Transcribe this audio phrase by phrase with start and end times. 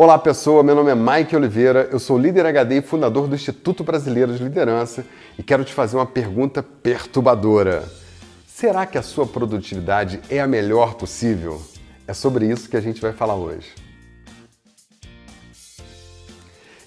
[0.00, 3.82] Olá pessoa, meu nome é Mike Oliveira, eu sou líder HD e fundador do Instituto
[3.82, 5.04] Brasileiro de Liderança
[5.36, 7.82] e quero te fazer uma pergunta perturbadora.
[8.46, 11.60] Será que a sua produtividade é a melhor possível?
[12.06, 13.66] É sobre isso que a gente vai falar hoje.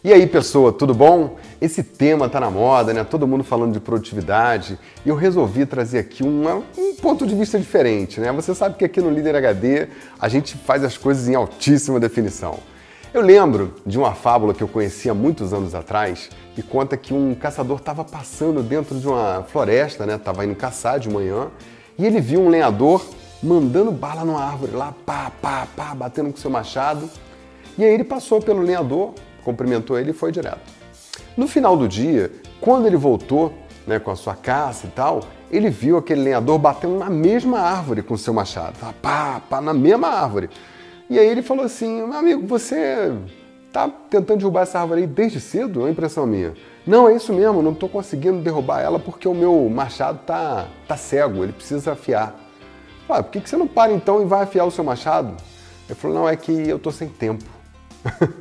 [0.02, 1.38] E aí pessoa, tudo bom?
[1.60, 3.04] Esse tema tá na moda, né?
[3.04, 8.22] Todo mundo falando de produtividade e eu resolvi trazer aqui um ponto de vista diferente,
[8.22, 8.32] né?
[8.32, 12.71] Você sabe que aqui no Líder HD a gente faz as coisas em altíssima definição.
[13.14, 17.36] Eu lembro de uma fábula que eu conhecia muitos anos atrás que conta que um
[17.36, 20.18] caçador estava passando dentro de uma floresta, né?
[20.18, 21.50] Tava indo caçar de manhã
[22.00, 23.06] e ele viu um lenhador
[23.44, 27.10] mandando bala numa árvore lá, pá, pá, pá, batendo com seu machado.
[27.78, 30.62] E aí ele passou pelo lenhador, cumprimentou ele e foi direto.
[31.36, 33.54] No final do dia, quando ele voltou
[33.86, 35.20] né, com a sua caça e tal,
[35.52, 40.08] ele viu aquele lenhador batendo na mesma árvore com seu machado, pá, pá, na mesma
[40.08, 40.50] árvore.
[41.12, 43.12] E aí ele falou assim: meu amigo, você
[43.70, 45.82] tá tentando derrubar essa árvore aí desde cedo?
[45.82, 46.54] É uma impressão minha.
[46.88, 50.96] Não, é isso mesmo, não estou conseguindo derrubar ela porque o meu machado tá, tá
[50.96, 52.34] cego, ele precisa afiar.
[53.06, 55.36] Por que, que você não para então e vai afiar o seu machado?
[55.90, 57.44] Ele falou, não, é que eu estou sem tempo.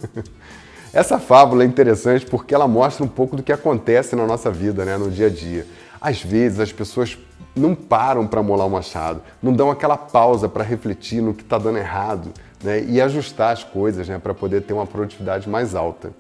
[0.94, 4.84] Essa fábula é interessante porque ela mostra um pouco do que acontece na nossa vida,
[4.84, 5.66] né, no dia a dia.
[6.00, 7.18] Às vezes as pessoas
[7.56, 11.58] não param para molar o machado, não dão aquela pausa para refletir no que está
[11.58, 16.12] dando errado né, e ajustar as coisas né, para poder ter uma produtividade mais alta.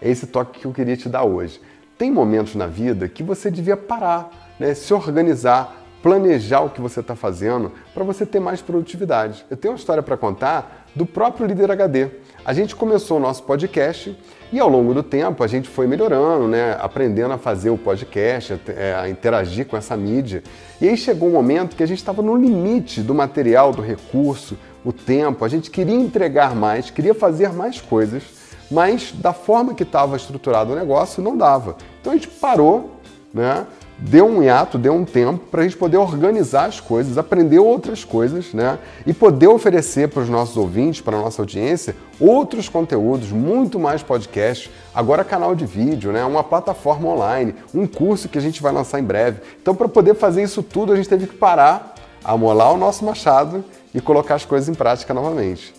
[0.00, 1.60] É esse toque que eu queria te dar hoje.
[1.96, 7.00] Tem momentos na vida que você devia parar, né, se organizar, planejar o que você
[7.00, 9.44] está fazendo para você ter mais produtividade.
[9.48, 12.08] Eu tenho uma história para contar do próprio Líder HD.
[12.44, 14.14] A gente começou o nosso podcast
[14.52, 16.76] e ao longo do tempo a gente foi melhorando, né?
[16.78, 20.42] aprendendo a fazer o podcast, a, é, a interagir com essa mídia.
[20.78, 24.58] E aí chegou um momento que a gente estava no limite do material, do recurso,
[24.84, 25.44] o tempo.
[25.44, 28.22] A gente queria entregar mais, queria fazer mais coisas,
[28.70, 31.76] mas da forma que estava estruturado o negócio não dava.
[32.00, 33.00] Então a gente parou,
[33.32, 33.66] né?
[33.98, 38.04] deu um hiato, deu um tempo para a gente poder organizar as coisas, aprender outras
[38.04, 38.78] coisas, né?
[39.06, 44.02] E poder oferecer para os nossos ouvintes, para a nossa audiência, outros conteúdos, muito mais
[44.02, 46.24] podcasts, agora canal de vídeo, né?
[46.24, 49.40] Uma plataforma online, um curso que a gente vai lançar em breve.
[49.60, 51.93] Então, para poder fazer isso tudo, a gente teve que parar,
[52.24, 53.64] amolar o nosso machado
[53.94, 55.74] e colocar as coisas em prática novamente.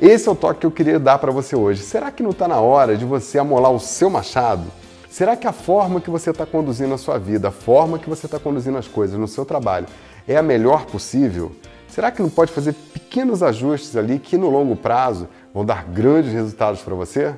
[0.00, 1.82] Esse é o toque que eu queria dar para você hoje.
[1.82, 4.64] Será que não está na hora de você amolar o seu machado?
[5.08, 8.26] Será que a forma que você está conduzindo a sua vida, a forma que você
[8.26, 9.86] está conduzindo as coisas no seu trabalho
[10.26, 11.52] é a melhor possível?
[11.88, 16.32] Será que não pode fazer pequenos ajustes ali que no longo prazo vão dar grandes
[16.32, 17.34] resultados para você?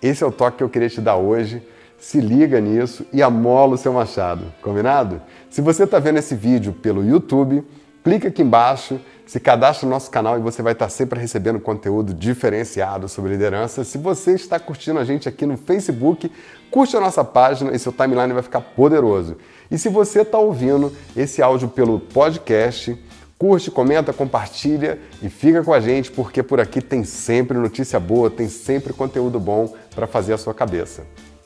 [0.00, 1.62] Esse é o toque que eu queria te dar hoje.
[2.04, 5.22] Se liga nisso e amola o seu machado, combinado?
[5.48, 7.66] Se você está vendo esse vídeo pelo YouTube,
[8.04, 12.12] clica aqui embaixo, se cadastre no nosso canal e você vai estar sempre recebendo conteúdo
[12.12, 13.84] diferenciado sobre liderança.
[13.84, 16.30] Se você está curtindo a gente aqui no Facebook,
[16.70, 19.38] curte a nossa página e seu timeline vai ficar poderoso.
[19.70, 23.02] E se você está ouvindo esse áudio pelo podcast,
[23.38, 28.28] curte, comenta, compartilha e fica com a gente porque por aqui tem sempre notícia boa,
[28.28, 31.02] tem sempre conteúdo bom para fazer a sua cabeça.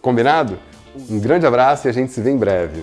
[0.08, 0.58] Combinado?
[1.10, 2.82] Um grande abraço e a gente se vê em breve.